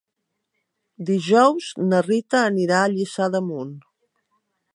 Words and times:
Dijous 1.09 1.67
na 1.91 2.01
Rita 2.09 2.41
anirà 2.47 2.81
a 2.83 2.89
Lliçà 2.95 3.29
d'Amunt. 3.37 3.79